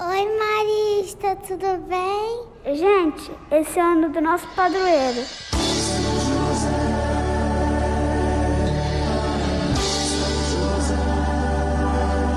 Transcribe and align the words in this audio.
Oi, 0.00 0.28
Marista, 0.38 1.34
tudo 1.44 1.76
bem? 1.88 2.76
Gente, 2.76 3.32
esse 3.50 3.80
é 3.80 3.82
o 3.82 3.86
ano 3.86 4.10
do 4.10 4.20
nosso 4.20 4.46
padroeiro. 4.54 5.22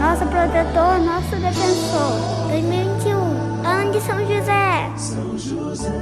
Nosso 0.00 0.26
protetor, 0.26 0.98
nosso 0.98 1.36
defensor. 1.36 2.48
2021, 2.48 3.64
ano 3.64 3.92
de 3.92 4.00
São 4.00 4.18
José. 4.26 4.92
São 4.96 5.38
José. 5.38 5.92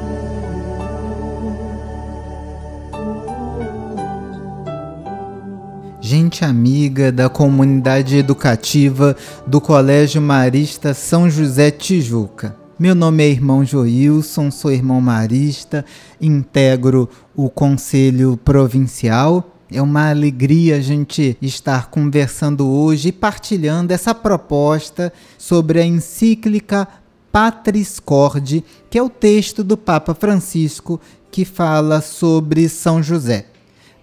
Gente 6.04 6.44
amiga 6.44 7.12
da 7.12 7.28
comunidade 7.28 8.16
educativa 8.16 9.16
do 9.46 9.60
Colégio 9.60 10.20
Marista 10.20 10.92
São 10.92 11.30
José 11.30 11.70
Tijuca. 11.70 12.56
Meu 12.76 12.92
nome 12.92 13.22
é 13.22 13.28
irmão 13.28 13.64
Joilson, 13.64 14.50
sou 14.50 14.72
irmão 14.72 15.00
marista, 15.00 15.84
integro 16.20 17.08
o 17.36 17.48
Conselho 17.48 18.36
Provincial. 18.36 19.56
É 19.70 19.80
uma 19.80 20.10
alegria 20.10 20.76
a 20.76 20.80
gente 20.80 21.38
estar 21.40 21.88
conversando 21.88 22.68
hoje 22.68 23.10
e 23.10 23.12
partilhando 23.12 23.92
essa 23.92 24.12
proposta 24.12 25.12
sobre 25.38 25.80
a 25.80 25.86
encíclica 25.86 26.88
Patris 27.30 28.00
Corde, 28.00 28.64
que 28.90 28.98
é 28.98 29.02
o 29.02 29.08
texto 29.08 29.62
do 29.62 29.76
Papa 29.76 30.14
Francisco 30.14 31.00
que 31.30 31.44
fala 31.44 32.00
sobre 32.00 32.68
São 32.68 33.00
José. 33.00 33.51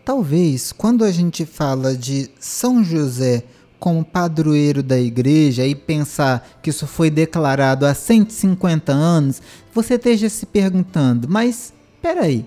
Talvez 0.09 0.71
quando 0.71 1.03
a 1.03 1.11
gente 1.11 1.45
fala 1.45 1.95
de 1.95 2.31
São 2.39 2.83
José 2.83 3.43
como 3.79 4.03
padroeiro 4.03 4.81
da 4.81 4.99
igreja 4.99 5.67
e 5.67 5.75
pensar 5.75 6.57
que 6.63 6.71
isso 6.71 6.87
foi 6.87 7.11
declarado 7.11 7.85
há 7.85 7.93
150 7.93 8.91
anos, 8.91 9.39
você 9.71 9.93
esteja 9.93 10.27
se 10.27 10.47
perguntando, 10.47 11.29
mas 11.29 11.71
peraí, 12.01 12.43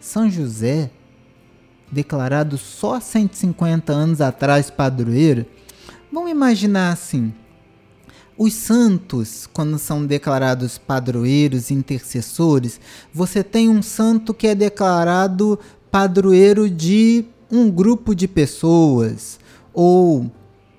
São 0.00 0.30
José, 0.30 0.90
declarado 1.90 2.56
só 2.56 2.98
150 2.98 3.92
anos 3.92 4.22
atrás 4.22 4.70
padroeiro? 4.70 5.44
Vamos 6.10 6.30
imaginar 6.30 6.92
assim: 6.92 7.30
os 8.38 8.54
santos, 8.54 9.46
quando 9.52 9.78
são 9.78 10.06
declarados 10.06 10.78
padroeiros, 10.78 11.70
intercessores, 11.70 12.80
você 13.12 13.44
tem 13.44 13.68
um 13.68 13.82
santo 13.82 14.32
que 14.32 14.46
é 14.46 14.54
declarado 14.54 15.60
padroeiro 15.92 16.70
de 16.70 17.26
um 17.50 17.70
grupo 17.70 18.14
de 18.14 18.26
pessoas, 18.26 19.38
ou 19.74 20.32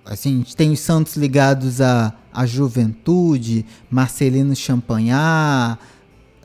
assim, 0.03 0.43
tem 0.57 0.71
os 0.71 0.79
santos 0.79 1.15
ligados 1.15 1.79
à, 1.79 2.11
à 2.33 2.47
juventude, 2.47 3.63
Marcelino 3.91 4.55
Champagnat, 4.55 5.77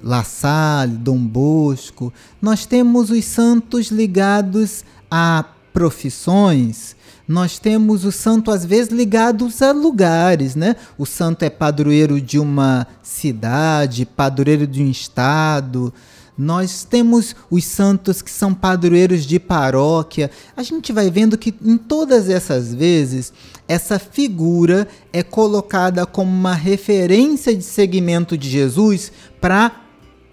La 0.03 0.23
Salle, 0.23 0.99
Dom 0.99 1.19
Bosco. 1.19 2.13
Nós 2.43 2.67
temos 2.67 3.11
os 3.11 3.25
santos 3.25 3.87
ligados 3.87 4.85
a 5.11 5.47
profissões, 5.73 6.95
nós 7.27 7.59
temos 7.59 8.05
o 8.05 8.13
santo 8.13 8.51
às 8.51 8.67
vezes 8.67 8.93
ligados 8.93 9.63
a 9.63 9.73
lugares, 9.73 10.55
né? 10.55 10.77
O 10.99 11.07
santo 11.07 11.43
é 11.43 11.51
padroeiro 11.51 12.21
de 12.21 12.39
uma 12.39 12.87
cidade, 13.03 14.05
padroeiro 14.05 14.67
de 14.67 14.83
um 14.83 14.91
estado. 14.91 15.93
Nós 16.39 16.85
temos 16.85 17.35
os 17.51 17.65
santos 17.65 18.23
que 18.23 18.31
são 18.31 18.55
padroeiros 18.55 19.27
de 19.27 19.41
paróquia. 19.41 20.31
A 20.57 20.63
gente 20.63 20.93
vai 20.93 21.11
vendo 21.11 21.37
que 21.37 21.53
em 21.61 21.77
todas 21.77 22.31
essas 22.31 22.73
vezes 22.73 23.33
essa 23.67 23.99
figura 23.99 24.87
é 25.13 25.21
colocada 25.21 26.07
como 26.07 26.31
uma 26.31 26.55
referência 26.55 27.53
de 27.53 27.65
segmento 27.65 28.39
de 28.39 28.49
Jesus 28.49 29.11
para 29.41 29.83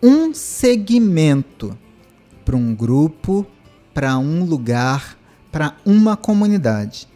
um 0.04 0.32
segmento, 0.32 1.76
para 2.46 2.56
um 2.56 2.76
grupo, 2.76 3.44
para 3.92 4.16
um 4.20 4.46
lugar, 4.46 5.18
para 5.52 5.76
uma 5.84 6.16
comunidade. 6.16 7.08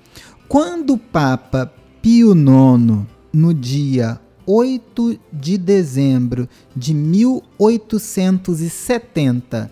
Quando 0.47 0.93
o 0.93 0.97
Papa 0.97 1.71
Pio 2.01 2.31
IX, 2.31 3.05
no 3.31 3.53
dia 3.53 4.19
8 4.51 5.19
de 5.31 5.59
dezembro 5.59 6.49
de 6.75 6.91
1870, 6.91 9.71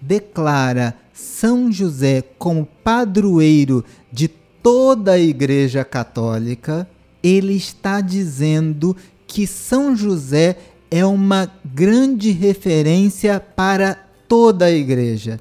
declara 0.00 0.96
São 1.12 1.72
José 1.72 2.22
como 2.38 2.64
padroeiro 2.84 3.84
de 4.12 4.28
toda 4.28 5.14
a 5.14 5.18
Igreja 5.18 5.84
Católica, 5.84 6.88
ele 7.24 7.54
está 7.54 8.00
dizendo 8.00 8.96
que 9.26 9.48
São 9.48 9.96
José 9.96 10.58
é 10.92 11.04
uma 11.04 11.50
grande 11.64 12.30
referência 12.30 13.40
para 13.40 13.96
toda 14.28 14.66
a 14.66 14.70
Igreja. 14.70 15.40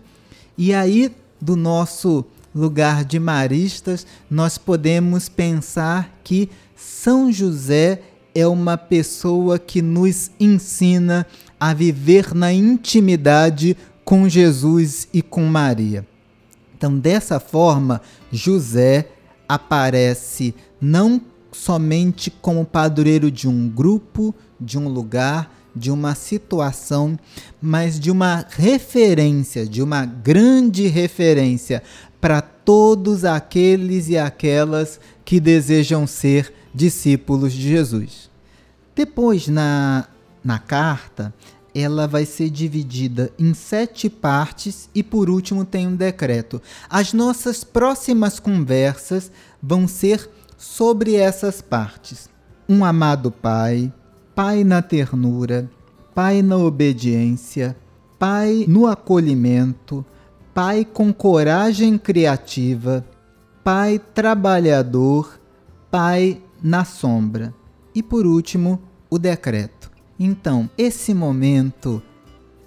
E 0.57 0.73
aí, 0.73 1.12
do 1.39 1.56
nosso 1.56 2.25
lugar 2.56 3.06
de 3.06 3.19
maristas, 3.19 4.07
nós 4.28 4.57
podemos 4.57 5.29
pensar 5.29 6.19
que 6.23 6.50
São 6.75 7.31
José 7.31 8.01
é 8.35 8.47
uma 8.47 8.77
pessoa 8.77 9.59
que 9.59 9.81
nos 9.81 10.31
ensina 10.39 11.25
a 11.59 11.73
viver 11.73 12.33
na 12.33 12.51
intimidade 12.51 13.77
com 14.03 14.27
Jesus 14.27 15.07
e 15.13 15.21
com 15.21 15.44
Maria. 15.45 16.05
Então, 16.75 16.97
dessa 16.97 17.39
forma, 17.39 18.01
José 18.31 19.07
aparece 19.47 20.53
não 20.81 21.21
somente 21.51 22.29
como 22.29 22.66
padroeiro 22.66 23.31
de 23.31 23.47
um 23.47 23.69
grupo, 23.69 24.35
de 24.59 24.77
um 24.77 24.89
lugar, 24.89 25.53
de 25.75 25.91
uma 25.91 26.15
situação, 26.15 27.17
mas 27.61 28.00
de 28.00 28.11
uma 28.11 28.45
referência, 28.50 29.65
de 29.65 29.81
uma 29.81 30.05
grande 30.05 30.88
referência 30.88 31.81
para 32.19 32.41
todos 32.41 33.25
aqueles 33.25 34.09
e 34.09 34.17
aquelas 34.17 35.00
que 35.25 35.39
desejam 35.39 36.05
ser 36.05 36.53
discípulos 36.73 37.53
de 37.53 37.69
Jesus. 37.69 38.29
Depois, 38.95 39.47
na, 39.47 40.06
na 40.44 40.59
carta, 40.59 41.34
ela 41.73 42.07
vai 42.07 42.25
ser 42.25 42.50
dividida 42.50 43.31
em 43.38 43.53
sete 43.53 44.09
partes 44.09 44.89
e, 44.94 45.01
por 45.01 45.29
último, 45.29 45.66
tem 45.66 45.88
um 45.88 45.95
decreto. 45.95 46.62
As 46.89 47.13
nossas 47.13 47.63
próximas 47.63 48.39
conversas 48.39 49.31
vão 49.62 49.88
ser 49.88 50.29
sobre 50.57 51.16
essas 51.16 51.62
partes. 51.62 52.29
Um 52.69 52.85
amado 52.85 53.31
Pai, 53.31 53.91
Pai 54.35 54.63
na 54.63 54.81
ternura, 54.81 55.69
Pai 56.13 56.41
na 56.41 56.57
obediência, 56.57 57.75
Pai 58.19 58.66
no 58.67 58.85
acolhimento, 58.85 60.06
Pai 60.53 60.85
com 60.85 61.12
coragem 61.12 61.97
criativa, 61.97 63.03
Pai 63.63 64.00
trabalhador, 64.13 65.39
Pai 65.89 66.41
na 66.63 66.85
sombra. 66.85 67.53
E 67.94 68.01
por 68.01 68.25
último, 68.25 68.81
o 69.09 69.19
decreto. 69.19 69.91
Então, 70.18 70.69
esse 70.78 71.13
momento 71.13 72.01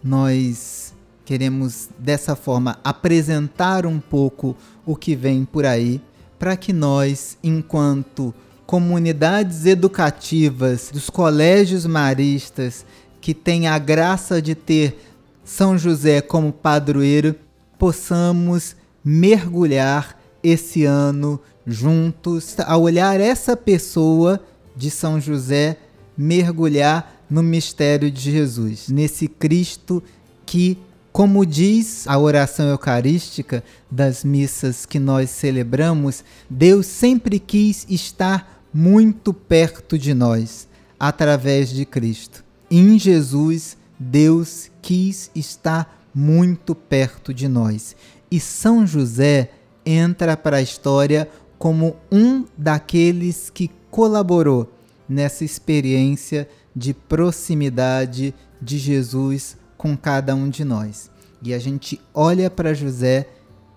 nós 0.05 0.95
queremos 1.25 1.89
dessa 1.99 2.37
forma 2.37 2.79
apresentar 2.84 3.87
um 3.87 3.99
pouco 3.99 4.55
o 4.84 4.95
que 4.95 5.17
vem 5.17 5.45
por 5.45 5.67
aí, 5.67 6.01
para 6.39 6.57
que 6.57 6.73
nós, 6.73 7.37
enquanto 7.43 8.33
comunidades 8.67 9.65
educativas 9.65 10.91
dos 10.93 11.09
colégios 11.09 11.87
maristas 11.87 12.84
que 13.21 13.33
têm 13.33 13.67
a 13.67 13.78
graça 13.78 14.41
de 14.41 14.55
ter 14.55 14.97
São 15.45 15.77
José 15.78 16.21
como 16.21 16.53
padroeiro, 16.53 17.34
possamos 17.78 18.77
mergulhar 19.05 20.21
esse 20.43 20.84
ano 20.84 21.41
juntos, 21.66 22.54
a 22.60 22.77
olhar 22.77 23.21
essa 23.21 23.56
pessoa 23.56 24.41
de 24.77 24.91
São 24.91 25.21
José, 25.21 25.77
mergulhar 26.16 27.24
no 27.28 27.42
mistério 27.42 28.10
de 28.10 28.30
Jesus, 28.30 28.89
nesse 28.89 29.27
Cristo 29.27 30.03
que, 30.45 30.78
como 31.13 31.45
diz 31.45 32.07
a 32.07 32.18
oração 32.18 32.68
eucarística 32.68 33.65
das 33.91 34.22
missas 34.22 34.86
que 34.86 34.98
nós 34.98 35.30
celebramos, 35.30 36.22
Deus 36.48 36.86
sempre 36.86 37.39
quis 37.39 37.84
estar 37.89 38.63
muito 38.72 39.33
perto 39.33 39.98
de 39.98 40.15
nós, 40.15 40.68
através 41.01 41.71
de 41.71 41.84
Cristo. 41.84 42.45
Em 42.71 42.98
Jesus, 42.98 43.77
Deus 43.98 44.71
quis 44.80 45.30
estar 45.34 46.09
muito 46.15 46.74
perto 46.74 47.34
de 47.34 47.48
nós. 47.48 47.97
E 48.30 48.39
São 48.39 48.86
José 48.86 49.51
entra 49.84 50.36
para 50.36 50.59
a 50.59 50.63
história 50.63 51.28
como 51.58 51.97
um 52.10 52.44
daqueles 52.56 53.50
que 53.50 53.70
colaborou 53.91 54.70
nessa 55.08 55.44
experiência 55.44 56.48
de 56.74 56.92
proximidade 56.92 58.34
de 58.60 58.78
Jesus 58.78 59.56
com 59.76 59.97
cada 59.97 60.34
um 60.34 60.48
de 60.48 60.64
nós. 60.64 61.10
E 61.42 61.54
a 61.54 61.58
gente 61.58 62.00
olha 62.12 62.50
para 62.50 62.74
José 62.74 63.28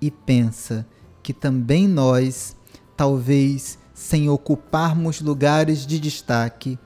e 0.01 0.09
pensa 0.09 0.85
que 1.21 1.33
também 1.33 1.87
nós, 1.87 2.55
talvez 2.97 3.77
sem 3.93 4.29
ocuparmos 4.29 5.21
lugares 5.21 5.85
de 5.85 5.99
destaque, 5.99 6.79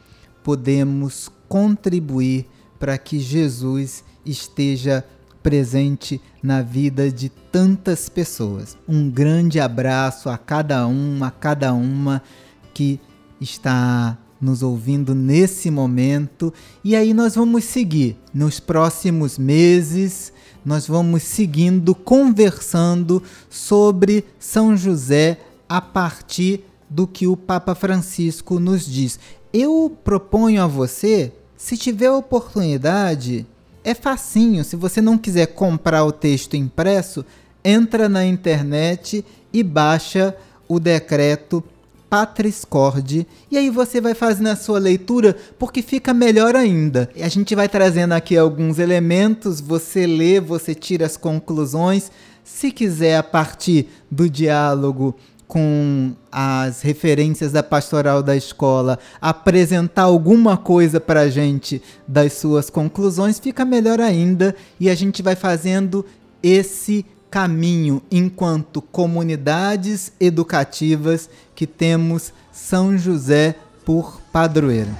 podemos 0.43 1.31
contribuir 1.47 2.47
para 2.79 2.97
que 2.97 3.19
Jesus 3.19 4.03
esteja 4.25 5.05
presente 5.43 6.19
na 6.41 6.61
vida 6.61 7.11
de 7.11 7.29
tantas 7.29 8.07
pessoas. 8.07 8.77
Um 8.87 9.09
grande 9.09 9.59
abraço 9.59 10.29
a 10.29 10.37
cada 10.37 10.87
um, 10.87 11.23
a 11.23 11.29
cada 11.29 11.73
uma 11.73 12.23
que 12.73 12.99
está 13.39 14.17
nos 14.41 14.63
ouvindo 14.63 15.13
nesse 15.13 15.69
momento. 15.69 16.53
E 16.83 16.95
aí 16.95 17.13
nós 17.13 17.35
vamos 17.35 17.65
seguir 17.65 18.17
nos 18.33 18.59
próximos 18.59 19.37
meses, 19.37 20.33
nós 20.65 20.87
vamos 20.87 21.23
seguindo 21.23 21.93
conversando 21.93 23.21
sobre 23.49 24.25
São 24.39 24.75
José 24.75 25.39
a 25.67 25.81
partir 25.81 26.65
do 26.89 27.07
que 27.07 27.27
o 27.27 27.35
Papa 27.35 27.73
Francisco 27.75 28.59
nos 28.59 28.85
diz. 28.85 29.19
Eu 29.51 29.95
proponho 30.03 30.61
a 30.61 30.67
você, 30.67 31.31
se 31.55 31.77
tiver 31.77 32.11
oportunidade, 32.11 33.45
é 33.83 33.93
facinho, 33.93 34.63
se 34.63 34.75
você 34.75 35.01
não 35.01 35.17
quiser 35.17 35.47
comprar 35.47 36.05
o 36.05 36.11
texto 36.11 36.55
impresso, 36.55 37.25
entra 37.63 38.07
na 38.07 38.25
internet 38.25 39.25
e 39.51 39.63
baixa 39.63 40.35
o 40.67 40.79
decreto 40.79 41.63
Patris 42.09 42.63
Corde, 42.63 43.25
e 43.49 43.57
aí 43.57 43.71
você 43.71 43.99
vai 43.99 44.13
fazendo 44.13 44.47
a 44.47 44.55
sua 44.55 44.77
leitura 44.77 45.35
porque 45.57 45.81
fica 45.81 46.13
melhor 46.13 46.55
ainda. 46.55 47.09
A 47.19 47.27
gente 47.27 47.55
vai 47.55 47.67
trazendo 47.67 48.11
aqui 48.11 48.37
alguns 48.37 48.77
elementos, 48.77 49.59
você 49.59 50.05
lê, 50.05 50.39
você 50.39 50.75
tira 50.75 51.07
as 51.07 51.17
conclusões. 51.17 52.11
Se 52.43 52.71
quiser, 52.71 53.17
a 53.17 53.23
partir 53.23 53.87
do 54.11 54.29
diálogo 54.29 55.15
com 55.47 56.13
as 56.31 56.81
referências 56.81 57.51
da 57.51 57.61
pastoral 57.61 58.23
da 58.23 58.35
escola, 58.35 58.97
apresentar 59.21 60.03
alguma 60.03 60.57
coisa 60.57 60.99
para 60.99 61.21
a 61.21 61.29
gente 61.29 61.81
das 62.07 62.33
suas 62.33 62.69
conclusões, 62.69 63.39
fica 63.39 63.63
melhor 63.63 63.99
ainda 63.99 64.55
e 64.79 64.89
a 64.89 64.95
gente 64.95 65.21
vai 65.21 65.35
fazendo 65.35 66.05
esse 66.41 67.05
caminho 67.33 68.01
enquanto 68.11 68.81
comunidades 68.81 70.11
educativas 70.19 71.29
que 71.55 71.65
temos 71.65 72.31
São 72.51 72.95
José 72.95 73.55
por 73.83 74.21
padroeiro. 74.31 74.91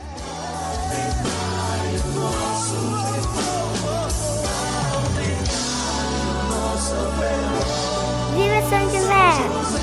Viva 8.35 8.61
São 8.67 8.89
José! 8.89 9.82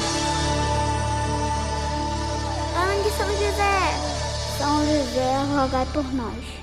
José! 3.51 4.59
São 4.59 4.85
José, 4.87 5.45
rogai 5.57 5.87
por 5.93 6.05
nós. 6.15 6.60